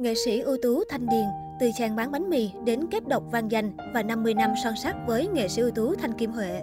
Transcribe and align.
Nghệ 0.00 0.14
sĩ 0.14 0.40
ưu 0.40 0.56
tú 0.62 0.82
Thanh 0.88 1.06
Điền, 1.08 1.24
từ 1.60 1.70
chàng 1.78 1.96
bán 1.96 2.12
bánh 2.12 2.30
mì 2.30 2.50
đến 2.64 2.86
kép 2.90 3.06
độc 3.06 3.22
vang 3.32 3.50
danh 3.50 3.72
và 3.94 4.02
50 4.02 4.34
năm 4.34 4.50
son 4.64 4.76
sắc 4.76 4.96
với 5.06 5.28
nghệ 5.28 5.48
sĩ 5.48 5.62
ưu 5.62 5.70
tú 5.70 5.94
Thanh 5.94 6.12
Kim 6.12 6.30
Huệ. 6.30 6.62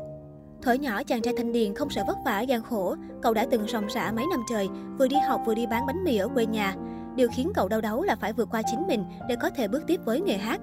thổi 0.62 0.78
nhỏ, 0.78 1.04
chàng 1.04 1.22
trai 1.22 1.34
Thanh 1.38 1.52
Điền 1.52 1.76
không 1.76 1.90
sợ 1.90 2.04
vất 2.08 2.18
vả 2.26 2.42
gian 2.42 2.62
khổ, 2.62 2.96
cậu 3.22 3.34
đã 3.34 3.46
từng 3.52 3.68
ròng 3.68 3.88
rã 3.88 4.12
mấy 4.16 4.26
năm 4.32 4.40
trời, 4.50 4.68
vừa 5.00 5.08
đi 5.08 5.16
học 5.28 5.42
vừa 5.46 5.56
đi 5.56 5.66
bán 5.66 5.86
bánh 5.86 6.04
mì 6.04 6.18
ở 6.18 6.28
quê 6.28 6.46
nhà. 6.46 6.76
Điều 7.16 7.28
khiến 7.36 7.52
cậu 7.56 7.68
đau 7.68 7.82
đáu 7.82 8.04
là 8.04 8.16
phải 8.16 8.34
vượt 8.34 8.48
qua 8.52 8.62
chính 8.72 8.88
mình 8.88 9.04
để 9.30 9.36
có 9.42 9.50
thể 9.50 9.68
bước 9.68 9.84
tiếp 9.88 10.00
với 10.06 10.22
nghề 10.22 10.38
hát. 10.38 10.62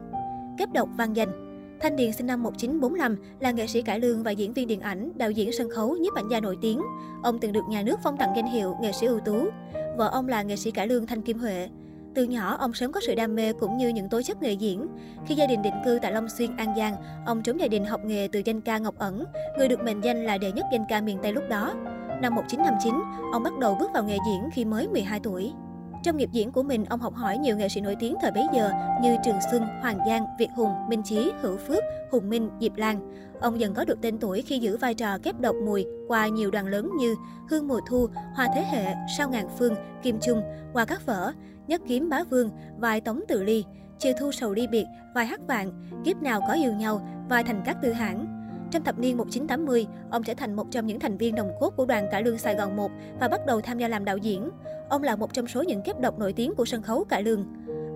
Kép 0.59 0.73
độc 0.73 0.89
vang 0.97 1.17
danh 1.17 1.45
Thanh 1.81 1.97
Điền 1.97 2.13
sinh 2.13 2.27
năm 2.27 2.43
1945, 2.43 3.17
là 3.41 3.51
nghệ 3.51 3.67
sĩ 3.67 3.83
cải 3.83 4.01
lương 4.01 4.23
và 4.23 4.31
diễn 4.31 4.53
viên 4.53 4.69
điện 4.69 4.81
ảnh, 4.81 5.13
đạo 5.17 5.31
diễn 5.31 5.53
sân 5.53 5.71
khấu, 5.71 5.97
nhiếp 5.97 6.15
ảnh 6.15 6.29
gia 6.31 6.41
nổi 6.41 6.57
tiếng. 6.61 6.81
Ông 7.23 7.39
từng 7.39 7.53
được 7.53 7.65
nhà 7.69 7.83
nước 7.83 8.01
phong 8.03 8.17
tặng 8.17 8.33
danh 8.37 8.47
hiệu 8.47 8.77
nghệ 8.81 8.93
sĩ 8.93 9.07
ưu 9.07 9.21
tú. 9.21 9.49
Vợ 9.97 10.09
ông 10.13 10.29
là 10.29 10.43
nghệ 10.43 10.57
sĩ 10.57 10.71
cải 10.71 10.89
lương 10.89 11.07
Thanh 11.07 11.23
Kim 11.23 11.39
Huệ. 11.39 11.69
Từ 12.15 12.25
nhỏ, 12.25 12.57
ông 12.61 12.75
sớm 12.75 12.93
có 12.93 13.01
sự 13.07 13.15
đam 13.15 13.35
mê 13.35 13.53
cũng 13.53 13.77
như 13.77 13.89
những 13.89 14.09
tố 14.09 14.23
chất 14.23 14.43
nghề 14.43 14.53
diễn. 14.53 14.87
Khi 15.27 15.35
gia 15.35 15.47
đình 15.47 15.63
định 15.63 15.75
cư 15.85 15.99
tại 16.03 16.13
Long 16.13 16.29
Xuyên, 16.29 16.57
An 16.57 16.75
Giang, 16.77 16.97
ông 17.27 17.43
trốn 17.43 17.61
gia 17.61 17.69
đình 17.69 17.85
học 17.85 18.01
nghề 18.05 18.29
từ 18.33 18.43
danh 18.45 18.61
ca 18.61 18.79
Ngọc 18.79 18.95
Ẩn, 18.99 19.25
người 19.59 19.69
được 19.69 19.81
mệnh 19.81 20.01
danh 20.01 20.25
là 20.25 20.39
đệ 20.39 20.53
nhất 20.53 20.67
danh 20.73 20.85
ca 20.89 21.01
miền 21.01 21.19
Tây 21.23 21.33
lúc 21.33 21.45
đó. 21.49 21.75
Năm 22.23 22.35
1959, 22.35 22.95
ông 23.33 23.43
bắt 23.43 23.59
đầu 23.61 23.77
bước 23.81 23.91
vào 23.95 24.05
nghề 24.05 24.17
diễn 24.27 24.51
khi 24.55 24.65
mới 24.65 24.89
12 24.89 25.21
tuổi. 25.23 25.53
Trong 26.05 26.17
nghiệp 26.17 26.29
diễn 26.33 26.53
của 26.53 26.63
mình, 26.63 26.85
ông 26.85 27.01
học 27.01 27.15
hỏi 27.15 27.39
nhiều 27.39 27.57
nghệ 27.57 27.69
sĩ 27.69 27.81
nổi 27.81 27.97
tiếng 28.01 28.17
thời 28.21 28.31
bấy 28.31 28.47
giờ 28.53 28.71
như 29.03 29.17
Trường 29.25 29.39
Xuân, 29.51 29.63
Hoàng 29.81 29.99
Giang, 30.07 30.27
Việt 30.39 30.49
Hùng, 30.57 30.71
Minh 30.89 31.03
Chí, 31.03 31.31
Hữu 31.43 31.57
Phước, 31.57 31.85
Hùng 32.11 32.31
Minh, 32.31 32.51
Diệp 32.61 32.77
Lan. 32.77 33.13
Ông 33.41 33.61
dần 33.61 33.75
có 33.75 33.85
được 33.85 33.99
tên 34.03 34.19
tuổi 34.19 34.43
khi 34.43 34.59
giữ 34.59 34.77
vai 34.77 34.95
trò 34.95 35.19
kép 35.23 35.41
độc 35.41 35.57
mùi 35.67 35.87
qua 36.09 36.29
nhiều 36.29 36.51
đoàn 36.51 36.67
lớn 36.67 36.91
như 36.99 37.15
Hương 37.51 37.69
Mùa 37.69 37.81
Thu, 37.89 38.07
Hoa 38.35 38.49
Thế 38.55 38.65
Hệ, 38.71 38.95
Sao 39.19 39.31
Ngàn 39.31 39.49
Phương, 39.59 39.75
Kim 40.03 40.19
Trung, 40.21 40.43
qua 40.73 40.85
các 40.85 41.07
vở 41.07 41.33
Nhất 41.67 41.81
Kiếm 41.89 42.09
Bá 42.09 42.25
Vương, 42.31 42.51
vai 42.79 43.01
Tống 43.01 43.21
Tự 43.29 43.43
Ly, 43.43 43.65
Chiều 43.99 44.13
Thu 44.21 44.33
Sầu 44.33 44.53
Ly 44.53 44.67
Biệt, 44.67 44.87
vai 45.15 45.27
Hắc 45.27 45.41
Vạn, 45.47 45.71
Kiếp 46.05 46.23
Nào 46.23 46.41
Có 46.49 46.53
Yêu 46.53 46.73
Nhau, 46.73 47.09
vai 47.29 47.45
Thành 47.45 47.63
Các 47.65 47.77
Tư 47.83 47.93
Hãn. 47.93 48.27
Trong 48.71 48.85
thập 48.85 48.99
niên 48.99 49.17
1980, 49.17 49.87
ông 50.11 50.23
trở 50.23 50.35
thành 50.35 50.55
một 50.55 50.67
trong 50.71 50.87
những 50.87 51.01
thành 51.01 51.17
viên 51.17 51.35
đồng 51.35 51.51
cốt 51.61 51.71
của 51.77 51.87
đoàn 51.87 52.09
cải 52.11 52.23
lương 52.23 52.39
Sài 52.39 52.55
Gòn 52.55 52.77
1 52.77 52.91
và 53.21 53.29
bắt 53.29 53.47
đầu 53.47 53.61
tham 53.61 53.79
gia 53.79 53.89
làm 53.89 54.05
đạo 54.05 54.17
diễn. 54.17 54.51
Ông 54.95 55.03
là 55.03 55.17
một 55.17 55.33
trong 55.35 55.47
số 55.47 55.63
những 55.63 55.83
kép 55.83 56.01
độc 56.01 56.19
nổi 56.19 56.33
tiếng 56.33 56.55
của 56.55 56.65
sân 56.65 56.83
khấu 56.83 57.05
cải 57.05 57.23
lương. 57.23 57.45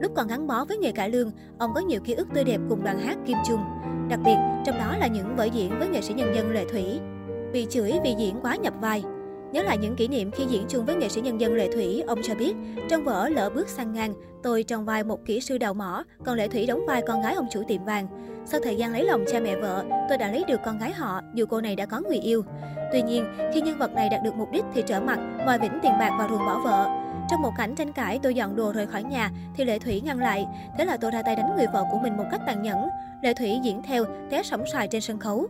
Lúc 0.00 0.12
còn 0.16 0.28
gắn 0.28 0.46
bó 0.46 0.64
với 0.64 0.78
nghề 0.78 0.92
cải 0.92 1.10
lương, 1.10 1.30
ông 1.58 1.74
có 1.74 1.80
nhiều 1.80 2.00
ký 2.00 2.14
ức 2.14 2.28
tươi 2.34 2.44
đẹp 2.44 2.60
cùng 2.68 2.84
đoàn 2.84 2.98
hát 2.98 3.18
Kim 3.26 3.36
Trung. 3.48 3.60
Đặc 4.08 4.20
biệt, 4.24 4.36
trong 4.66 4.78
đó 4.78 4.96
là 5.00 5.06
những 5.06 5.36
vở 5.36 5.44
diễn 5.44 5.78
với 5.78 5.88
nghệ 5.88 6.00
sĩ 6.00 6.14
nhân 6.14 6.34
dân 6.34 6.50
Lệ 6.50 6.64
Thủy. 6.72 7.00
Bị 7.52 7.66
chửi 7.70 7.92
vì 8.04 8.14
diễn 8.18 8.36
quá 8.42 8.56
nhập 8.56 8.74
vai. 8.80 9.02
Nhớ 9.52 9.62
lại 9.62 9.78
những 9.78 9.96
kỷ 9.96 10.08
niệm 10.08 10.30
khi 10.30 10.44
diễn 10.44 10.64
chung 10.68 10.84
với 10.84 10.96
nghệ 10.96 11.08
sĩ 11.08 11.20
nhân 11.20 11.40
dân 11.40 11.54
Lệ 11.54 11.68
Thủy, 11.72 12.02
ông 12.06 12.18
cho 12.22 12.34
biết, 12.34 12.56
trong 12.90 13.04
vở 13.04 13.28
Lỡ 13.28 13.50
bước 13.54 13.68
sang 13.68 13.92
ngang, 13.92 14.14
tôi 14.42 14.62
trong 14.62 14.84
vai 14.84 15.04
một 15.04 15.18
kỹ 15.26 15.40
sư 15.40 15.58
đào 15.58 15.74
mỏ, 15.74 16.04
còn 16.24 16.36
Lệ 16.36 16.48
Thủy 16.48 16.66
đóng 16.66 16.86
vai 16.86 17.02
con 17.06 17.22
gái 17.22 17.34
ông 17.34 17.46
chủ 17.52 17.62
tiệm 17.68 17.84
vàng. 17.84 18.08
Sau 18.46 18.60
thời 18.64 18.76
gian 18.76 18.92
lấy 18.92 19.04
lòng 19.04 19.24
cha 19.32 19.40
mẹ 19.40 19.56
vợ, 19.56 19.84
tôi 20.08 20.18
đã 20.18 20.30
lấy 20.30 20.44
được 20.48 20.60
con 20.64 20.78
gái 20.78 20.92
họ, 20.92 21.20
dù 21.34 21.46
cô 21.46 21.60
này 21.60 21.76
đã 21.76 21.86
có 21.86 22.00
người 22.00 22.18
yêu. 22.18 22.44
Tuy 22.92 23.02
nhiên, 23.02 23.24
khi 23.54 23.60
nhân 23.60 23.78
vật 23.78 23.92
này 23.92 24.08
đạt 24.08 24.22
được 24.24 24.34
mục 24.36 24.50
đích 24.52 24.64
thì 24.74 24.82
trở 24.86 25.00
mặt, 25.00 25.18
vòi 25.46 25.58
vĩnh 25.58 25.78
tiền 25.82 25.92
bạc 25.98 26.16
và 26.18 26.28
ruồng 26.28 26.46
bỏ 26.46 26.60
vợ. 26.64 26.88
Trong 27.30 27.42
một 27.42 27.52
cảnh 27.58 27.74
tranh 27.74 27.92
cãi, 27.92 28.20
tôi 28.22 28.34
dọn 28.34 28.56
đồ 28.56 28.72
rời 28.72 28.86
khỏi 28.86 29.02
nhà 29.02 29.30
thì 29.56 29.64
Lệ 29.64 29.78
Thủy 29.78 30.00
ngăn 30.04 30.18
lại. 30.18 30.46
Thế 30.78 30.84
là 30.84 30.96
tôi 30.96 31.10
ra 31.10 31.22
tay 31.22 31.36
đánh 31.36 31.56
người 31.56 31.66
vợ 31.72 31.84
của 31.92 31.98
mình 31.98 32.16
một 32.16 32.24
cách 32.30 32.40
tàn 32.46 32.62
nhẫn. 32.62 32.88
Lệ 33.22 33.34
Thủy 33.34 33.58
diễn 33.62 33.82
theo, 33.82 34.04
té 34.30 34.42
sóng 34.42 34.64
xoài 34.72 34.88
trên 34.88 35.00
sân 35.00 35.18
khấu. 35.18 35.46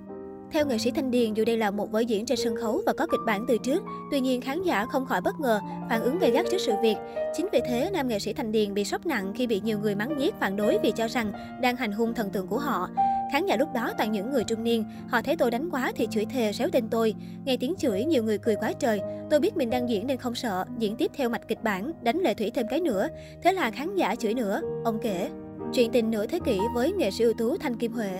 Theo 0.52 0.66
nghệ 0.66 0.78
sĩ 0.78 0.90
Thanh 0.90 1.10
Điền, 1.10 1.34
dù 1.34 1.44
đây 1.44 1.56
là 1.56 1.70
một 1.70 1.90
vở 1.90 2.00
diễn 2.00 2.26
trên 2.26 2.38
sân 2.38 2.56
khấu 2.56 2.82
và 2.86 2.92
có 2.92 3.06
kịch 3.06 3.20
bản 3.26 3.44
từ 3.48 3.58
trước, 3.58 3.82
tuy 4.10 4.20
nhiên 4.20 4.40
khán 4.40 4.62
giả 4.62 4.86
không 4.86 5.06
khỏi 5.06 5.20
bất 5.20 5.40
ngờ, 5.40 5.60
phản 5.88 6.02
ứng 6.02 6.18
gay 6.18 6.30
gắt 6.30 6.46
trước 6.50 6.58
sự 6.58 6.72
việc. 6.82 6.96
Chính 7.36 7.48
vì 7.52 7.60
thế, 7.68 7.90
nam 7.92 8.08
nghệ 8.08 8.18
sĩ 8.18 8.32
Thanh 8.32 8.52
Điền 8.52 8.74
bị 8.74 8.84
sốc 8.84 9.06
nặng 9.06 9.32
khi 9.36 9.46
bị 9.46 9.60
nhiều 9.64 9.78
người 9.78 9.94
mắng 9.94 10.18
nhiếc 10.18 10.34
phản 10.40 10.56
đối 10.56 10.78
vì 10.82 10.92
cho 10.96 11.08
rằng 11.08 11.32
đang 11.62 11.76
hành 11.76 11.92
hung 11.92 12.14
thần 12.14 12.30
tượng 12.30 12.46
của 12.46 12.58
họ. 12.58 12.88
Khán 13.32 13.46
giả 13.46 13.56
lúc 13.56 13.68
đó 13.74 13.92
toàn 13.98 14.12
những 14.12 14.30
người 14.30 14.44
trung 14.44 14.64
niên, 14.64 14.84
họ 15.08 15.22
thấy 15.22 15.36
tôi 15.36 15.50
đánh 15.50 15.70
quá 15.70 15.92
thì 15.96 16.06
chửi 16.10 16.24
thề 16.24 16.52
réo 16.52 16.68
tên 16.72 16.88
tôi. 16.90 17.14
Nghe 17.44 17.56
tiếng 17.56 17.74
chửi, 17.78 18.04
nhiều 18.04 18.24
người 18.24 18.38
cười 18.38 18.56
quá 18.56 18.72
trời. 18.72 19.00
Tôi 19.30 19.40
biết 19.40 19.56
mình 19.56 19.70
đang 19.70 19.88
diễn 19.88 20.06
nên 20.06 20.16
không 20.16 20.34
sợ, 20.34 20.64
diễn 20.78 20.96
tiếp 20.96 21.10
theo 21.14 21.28
mạch 21.28 21.48
kịch 21.48 21.62
bản, 21.62 21.92
đánh 22.02 22.18
Lệ 22.18 22.34
Thủy 22.34 22.50
thêm 22.54 22.66
cái 22.70 22.80
nữa. 22.80 23.08
Thế 23.42 23.52
là 23.52 23.70
khán 23.70 23.96
giả 23.96 24.14
chửi 24.14 24.34
nữa, 24.34 24.60
ông 24.84 24.98
kể. 25.02 25.30
Chuyện 25.72 25.92
tình 25.92 26.10
nửa 26.10 26.26
thế 26.26 26.38
kỷ 26.44 26.58
với 26.74 26.92
nghệ 26.92 27.10
sĩ 27.10 27.24
ưu 27.24 27.32
tú 27.38 27.56
Thanh 27.56 27.76
Kim 27.76 27.92
Huệ. 27.92 28.10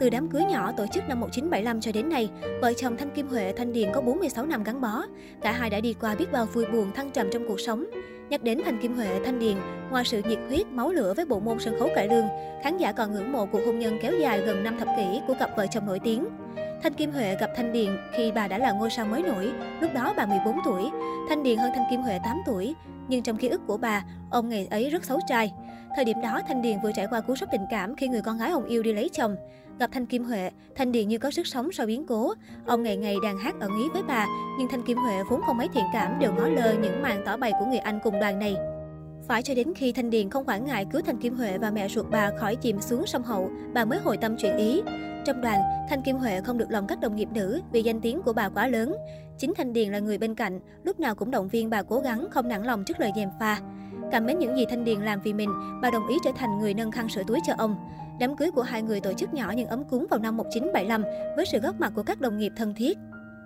Từ 0.00 0.10
đám 0.10 0.28
cưới 0.28 0.42
nhỏ 0.44 0.72
tổ 0.72 0.86
chức 0.86 1.08
năm 1.08 1.20
1975 1.20 1.80
cho 1.80 1.92
đến 1.92 2.08
nay, 2.08 2.30
vợ 2.62 2.72
chồng 2.72 2.96
Thanh 2.96 3.10
Kim 3.10 3.28
Huệ, 3.28 3.52
Thanh 3.56 3.72
Điền 3.72 3.88
có 3.94 4.00
46 4.00 4.46
năm 4.46 4.64
gắn 4.64 4.80
bó. 4.80 5.02
Cả 5.42 5.52
hai 5.52 5.70
đã 5.70 5.80
đi 5.80 5.94
qua 6.00 6.14
biết 6.14 6.32
bao 6.32 6.46
vui 6.46 6.64
buồn 6.72 6.92
thăng 6.92 7.10
trầm 7.10 7.28
trong 7.32 7.48
cuộc 7.48 7.60
sống. 7.60 7.86
Nhắc 8.30 8.42
đến 8.42 8.60
Thanh 8.64 8.78
Kim 8.82 8.96
Huệ, 8.96 9.20
Thanh 9.24 9.38
Điền, 9.38 9.56
ngoài 9.90 10.04
sự 10.04 10.22
nhiệt 10.28 10.38
huyết, 10.48 10.66
máu 10.66 10.92
lửa 10.92 11.14
với 11.16 11.24
bộ 11.24 11.40
môn 11.40 11.58
sân 11.58 11.78
khấu 11.78 11.88
cải 11.94 12.08
lương, 12.08 12.26
khán 12.62 12.78
giả 12.78 12.92
còn 12.92 13.12
ngưỡng 13.12 13.32
mộ 13.32 13.46
cuộc 13.46 13.60
hôn 13.66 13.78
nhân 13.78 13.98
kéo 14.02 14.12
dài 14.20 14.40
gần 14.40 14.64
5 14.64 14.78
thập 14.78 14.88
kỷ 14.96 15.20
của 15.26 15.34
cặp 15.34 15.56
vợ 15.56 15.66
chồng 15.66 15.86
nổi 15.86 15.98
tiếng. 16.04 16.24
Thanh 16.82 16.94
Kim 16.94 17.12
Huệ 17.12 17.36
gặp 17.40 17.50
Thanh 17.56 17.72
Điền 17.72 17.96
khi 18.12 18.32
bà 18.32 18.48
đã 18.48 18.58
là 18.58 18.72
ngôi 18.72 18.90
sao 18.90 19.06
mới 19.06 19.22
nổi, 19.22 19.52
lúc 19.80 19.94
đó 19.94 20.14
bà 20.16 20.26
14 20.26 20.58
tuổi. 20.64 20.90
Thanh 21.28 21.42
Điền 21.42 21.58
hơn 21.58 21.72
Thanh 21.74 21.84
Kim 21.90 22.00
Huệ 22.00 22.18
8 22.24 22.36
tuổi, 22.46 22.74
nhưng 23.08 23.22
trong 23.22 23.36
ký 23.36 23.48
ức 23.48 23.60
của 23.66 23.76
bà, 23.76 24.04
ông 24.30 24.48
ngày 24.48 24.66
ấy 24.70 24.90
rất 24.90 25.04
xấu 25.04 25.18
trai. 25.28 25.52
Thời 25.96 26.04
điểm 26.04 26.20
đó, 26.22 26.40
Thanh 26.48 26.62
Điền 26.62 26.80
vừa 26.82 26.92
trải 26.92 27.06
qua 27.10 27.20
cú 27.20 27.36
sốc 27.36 27.48
tình 27.52 27.66
cảm 27.70 27.96
khi 27.96 28.08
người 28.08 28.22
con 28.22 28.38
gái 28.38 28.50
ông 28.50 28.64
yêu 28.64 28.82
đi 28.82 28.92
lấy 28.92 29.08
chồng. 29.08 29.36
Gặp 29.78 29.90
Thanh 29.92 30.06
Kim 30.06 30.24
Huệ, 30.24 30.50
Thanh 30.74 30.92
Điền 30.92 31.08
như 31.08 31.18
có 31.18 31.30
sức 31.30 31.46
sống 31.46 31.72
sau 31.72 31.86
biến 31.86 32.06
cố. 32.06 32.34
Ông 32.66 32.82
ngày 32.82 32.96
ngày 32.96 33.16
đàn 33.22 33.38
hát 33.38 33.54
ẩn 33.60 33.70
ý 33.78 33.84
với 33.92 34.02
bà, 34.02 34.26
nhưng 34.58 34.68
Thanh 34.68 34.82
Kim 34.82 34.98
Huệ 34.98 35.22
vốn 35.30 35.40
không 35.46 35.56
mấy 35.56 35.68
thiện 35.74 35.84
cảm 35.92 36.18
đều 36.18 36.32
ngó 36.34 36.48
lơ 36.48 36.74
những 36.82 37.02
màn 37.02 37.22
tỏ 37.26 37.36
bày 37.36 37.52
của 37.60 37.66
người 37.66 37.78
anh 37.78 37.98
cùng 38.02 38.20
đoàn 38.20 38.38
này. 38.38 38.56
Phải 39.28 39.42
cho 39.42 39.54
đến 39.54 39.74
khi 39.76 39.92
Thanh 39.92 40.10
Điền 40.10 40.30
không 40.30 40.44
quản 40.46 40.64
ngại 40.64 40.86
cứu 40.92 41.02
Thanh 41.06 41.18
Kim 41.18 41.36
Huệ 41.36 41.58
và 41.58 41.70
mẹ 41.70 41.88
ruột 41.88 42.06
bà 42.10 42.30
khỏi 42.38 42.56
chìm 42.56 42.80
xuống 42.80 43.06
sông 43.06 43.22
Hậu, 43.22 43.50
bà 43.72 43.84
mới 43.84 43.98
hồi 43.98 44.16
tâm 44.16 44.36
chuyển 44.36 44.56
ý. 44.56 44.82
Trong 45.24 45.40
đoàn, 45.40 45.60
Thanh 45.88 46.02
Kim 46.02 46.16
Huệ 46.16 46.40
không 46.40 46.58
được 46.58 46.70
lòng 46.70 46.86
các 46.86 47.00
đồng 47.00 47.16
nghiệp 47.16 47.28
nữ 47.34 47.60
vì 47.72 47.82
danh 47.82 48.00
tiếng 48.00 48.22
của 48.22 48.32
bà 48.32 48.48
quá 48.48 48.68
lớn. 48.68 48.96
Chính 49.38 49.54
Thanh 49.54 49.72
Điền 49.72 49.92
là 49.92 49.98
người 49.98 50.18
bên 50.18 50.34
cạnh, 50.34 50.60
lúc 50.84 51.00
nào 51.00 51.14
cũng 51.14 51.30
động 51.30 51.48
viên 51.48 51.70
bà 51.70 51.82
cố 51.82 52.00
gắng 52.00 52.28
không 52.30 52.48
nản 52.48 52.62
lòng 52.62 52.84
trước 52.84 53.00
lời 53.00 53.12
dèm 53.16 53.28
pha. 53.40 53.60
Cảm 54.12 54.26
mến 54.26 54.38
những 54.38 54.56
gì 54.56 54.64
Thanh 54.70 54.84
Điền 54.84 55.00
làm 55.00 55.20
vì 55.20 55.32
mình, 55.32 55.50
bà 55.82 55.90
đồng 55.90 56.06
ý 56.08 56.16
trở 56.24 56.30
thành 56.36 56.58
người 56.58 56.74
nâng 56.74 56.90
khăn 56.90 57.08
sửa 57.08 57.22
túi 57.22 57.38
cho 57.46 57.54
ông. 57.58 57.76
Đám 58.20 58.36
cưới 58.36 58.50
của 58.50 58.62
hai 58.62 58.82
người 58.82 59.00
tổ 59.00 59.12
chức 59.12 59.34
nhỏ 59.34 59.52
nhưng 59.56 59.68
ấm 59.68 59.84
cúng 59.84 60.06
vào 60.10 60.20
năm 60.20 60.36
1975 60.36 61.02
với 61.36 61.46
sự 61.46 61.58
góp 61.58 61.80
mặt 61.80 61.92
của 61.94 62.02
các 62.02 62.20
đồng 62.20 62.38
nghiệp 62.38 62.52
thân 62.56 62.74
thiết. 62.74 62.98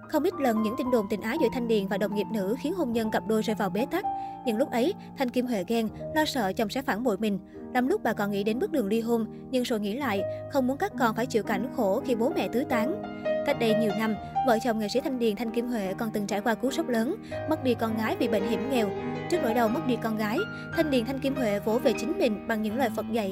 Không 0.08 0.22
ít 0.22 0.34
lần 0.40 0.62
những 0.62 0.74
tin 0.78 0.90
đồn 0.90 1.06
tình 1.10 1.20
ái 1.20 1.36
giữa 1.40 1.48
Thanh 1.52 1.68
Điền 1.68 1.86
và 1.86 1.98
đồng 1.98 2.14
nghiệp 2.14 2.26
nữ 2.32 2.56
khiến 2.60 2.74
hôn 2.74 2.92
nhân 2.92 3.10
cặp 3.10 3.22
đôi 3.28 3.42
rơi 3.42 3.54
vào 3.54 3.70
bế 3.70 3.86
tắc. 3.90 4.04
những 4.46 4.56
lúc 4.56 4.70
ấy, 4.70 4.94
Thanh 5.18 5.28
Kim 5.28 5.46
Huệ 5.46 5.64
ghen, 5.68 5.88
lo 6.14 6.24
sợ 6.24 6.52
chồng 6.52 6.68
sẽ 6.68 6.82
phản 6.82 7.02
bội 7.02 7.16
mình. 7.18 7.38
Lắm 7.74 7.88
lúc 7.88 8.02
bà 8.02 8.12
còn 8.12 8.30
nghĩ 8.30 8.44
đến 8.44 8.58
bước 8.58 8.72
đường 8.72 8.86
ly 8.86 9.00
hôn, 9.00 9.26
nhưng 9.50 9.62
rồi 9.62 9.80
nghĩ 9.80 9.96
lại, 9.96 10.22
không 10.52 10.66
muốn 10.66 10.76
các 10.76 10.92
con 10.98 11.14
phải 11.14 11.26
chịu 11.26 11.42
cảnh 11.42 11.72
khổ 11.76 12.02
khi 12.06 12.14
bố 12.14 12.32
mẹ 12.36 12.48
tứ 12.48 12.64
tán. 12.64 13.02
Cách 13.46 13.58
đây 13.60 13.74
nhiều 13.74 13.90
năm, 13.98 14.14
vợ 14.46 14.58
chồng 14.64 14.78
nghệ 14.78 14.88
sĩ 14.88 15.00
Thanh 15.00 15.18
Điền 15.18 15.36
Thanh 15.36 15.50
Kim 15.50 15.66
Huệ 15.66 15.94
còn 15.98 16.10
từng 16.10 16.26
trải 16.26 16.40
qua 16.40 16.54
cú 16.54 16.70
sốc 16.70 16.88
lớn, 16.88 17.16
mất 17.50 17.64
đi 17.64 17.74
con 17.74 17.96
gái 17.96 18.16
vì 18.18 18.28
bệnh 18.28 18.48
hiểm 18.48 18.70
nghèo. 18.70 18.88
Trước 19.30 19.38
nỗi 19.42 19.54
đau 19.54 19.68
mất 19.68 19.86
đi 19.86 19.96
con 20.02 20.16
gái, 20.16 20.38
Thanh 20.76 20.90
Điền 20.90 21.04
Thanh 21.04 21.18
Kim 21.18 21.34
Huệ 21.34 21.60
vỗ 21.60 21.78
về 21.78 21.92
chính 21.98 22.18
mình 22.18 22.48
bằng 22.48 22.62
những 22.62 22.76
lời 22.76 22.88
Phật 22.96 23.06
dạy. 23.12 23.30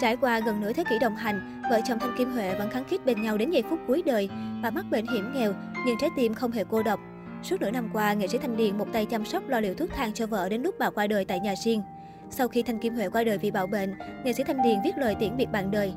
Trải 0.00 0.16
qua 0.16 0.40
gần 0.40 0.60
nửa 0.60 0.72
thế 0.72 0.84
kỷ 0.90 0.98
đồng 0.98 1.16
hành, 1.16 1.62
vợ 1.70 1.80
chồng 1.88 1.98
Thanh 1.98 2.14
Kim 2.18 2.32
Huệ 2.32 2.54
vẫn 2.58 2.70
kháng 2.70 2.84
khít 2.84 3.04
bên 3.06 3.22
nhau 3.22 3.38
đến 3.38 3.50
giây 3.50 3.62
phút 3.70 3.78
cuối 3.86 4.02
đời. 4.06 4.28
Bà 4.62 4.70
mắc 4.70 4.84
bệnh 4.90 5.06
hiểm 5.06 5.32
nghèo, 5.34 5.52
nhưng 5.86 5.96
trái 6.00 6.10
tim 6.16 6.34
không 6.34 6.50
hề 6.50 6.64
cô 6.70 6.82
độc. 6.82 7.00
Suốt 7.42 7.60
nửa 7.60 7.70
năm 7.70 7.90
qua, 7.92 8.12
nghệ 8.12 8.26
sĩ 8.26 8.38
Thanh 8.38 8.56
Điền 8.56 8.78
một 8.78 8.86
tay 8.92 9.06
chăm 9.06 9.24
sóc 9.24 9.48
lo 9.48 9.60
liệu 9.60 9.74
thuốc 9.74 9.90
thang 9.96 10.12
cho 10.12 10.26
vợ 10.26 10.48
đến 10.48 10.62
lúc 10.62 10.74
bà 10.78 10.90
qua 10.90 11.06
đời 11.06 11.24
tại 11.24 11.40
nhà 11.40 11.54
riêng. 11.64 11.82
Sau 12.30 12.48
khi 12.48 12.62
Thanh 12.62 12.78
Kim 12.78 12.94
Huệ 12.94 13.08
qua 13.08 13.24
đời 13.24 13.38
vì 13.38 13.50
bạo 13.50 13.66
bệnh, 13.66 13.94
nghệ 14.24 14.32
sĩ 14.32 14.42
Thanh 14.46 14.62
Điền 14.62 14.78
viết 14.84 14.98
lời 14.98 15.14
tiễn 15.14 15.36
biệt 15.36 15.46
bạn 15.52 15.70
đời. 15.70 15.92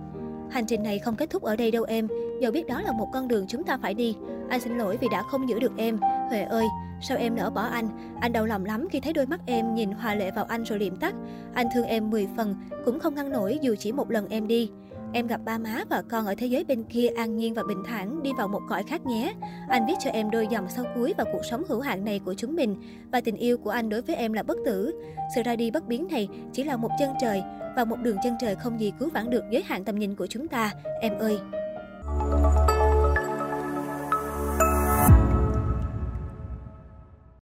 Hành 0.52 0.66
trình 0.66 0.84
này 0.84 1.00
không 1.00 1.16
kết 1.16 1.30
thúc 1.30 1.44
ở 1.44 1.56
đây 1.56 1.72
đâu 1.72 1.84
em, 1.84 2.08
dẫu 2.42 2.52
biết 2.52 2.68
đó 2.68 2.82
là 2.82 2.92
một 2.92 3.08
con 3.14 3.28
đường 3.28 3.46
chúng 3.48 3.64
ta 3.64 3.78
phải 3.82 3.94
đi. 3.94 4.16
Anh 4.50 4.60
xin 4.60 4.78
lỗi 4.78 4.98
vì 5.02 5.08
đã 5.12 5.22
không 5.22 5.50
giữ 5.50 5.60
được 5.60 5.72
em. 5.78 5.98
Huệ 6.30 6.42
ơi, 6.42 6.66
sao 7.04 7.18
em 7.18 7.36
nỡ 7.36 7.50
bỏ 7.50 7.62
anh? 7.62 7.90
Anh 8.22 8.34
đau 8.34 8.46
lòng 8.46 8.66
lắm 8.66 8.88
khi 8.92 9.00
thấy 9.00 9.14
đôi 9.14 9.26
mắt 9.26 9.40
em 9.46 9.76
nhìn 9.76 9.92
hòa 9.92 10.16
lệ 10.16 10.32
vào 10.32 10.46
anh 10.46 10.64
rồi 10.64 10.80
liệm 10.80 10.96
tắt. 10.96 11.16
Anh 11.54 11.68
thương 11.74 11.86
em 11.86 12.10
10 12.10 12.28
phần, 12.38 12.56
cũng 12.86 13.00
không 13.00 13.16
ngăn 13.16 13.30
nổi 13.30 13.60
dù 13.62 13.76
chỉ 13.80 13.92
một 13.92 14.12
lần 14.12 14.28
em 14.30 14.48
đi. 14.48 14.70
Em 15.14 15.28
gặp 15.28 15.42
ba 15.46 15.58
má 15.58 15.84
và 15.90 16.04
con 16.10 16.26
ở 16.26 16.36
thế 16.36 16.48
giới 16.48 16.64
bên 16.64 16.84
kia 16.84 17.08
an 17.08 17.38
nhiên 17.38 17.54
và 17.54 17.64
bình 17.68 17.84
thản 17.86 18.24
đi 18.24 18.32
vào 18.38 18.48
một 18.48 18.62
cõi 18.70 18.84
khác 18.84 19.06
nhé. 19.06 19.34
Anh 19.70 19.86
viết 19.88 19.94
cho 20.00 20.10
em 20.10 20.32
đôi 20.32 20.48
dòng 20.48 20.70
sau 20.70 20.86
cuối 20.96 21.14
vào 21.18 21.28
cuộc 21.34 21.42
sống 21.50 21.64
hữu 21.70 21.82
hạn 21.82 22.06
này 22.06 22.20
của 22.26 22.34
chúng 22.34 22.56
mình 22.56 22.76
và 23.12 23.22
tình 23.22 23.36
yêu 23.36 23.58
của 23.58 23.70
anh 23.70 23.90
đối 23.90 24.02
với 24.02 24.16
em 24.16 24.34
là 24.34 24.44
bất 24.44 24.58
tử. 24.66 24.94
Sự 25.36 25.42
ra 25.44 25.56
đi 25.56 25.72
bất 25.72 25.88
biến 25.88 26.08
này 26.12 26.30
chỉ 26.54 26.64
là 26.64 26.78
một 26.78 26.90
chân 27.00 27.14
trời 27.22 27.44
và 27.76 27.86
một 27.86 27.98
đường 28.02 28.18
chân 28.24 28.34
trời 28.42 28.56
không 28.56 28.80
gì 28.80 28.94
cứu 29.00 29.10
vãn 29.14 29.30
được 29.30 29.44
giới 29.52 29.64
hạn 29.64 29.84
tầm 29.84 30.00
nhìn 30.00 30.16
của 30.16 30.28
chúng 30.28 30.48
ta, 30.48 30.72
em 31.02 31.20
ơi. 31.20 31.40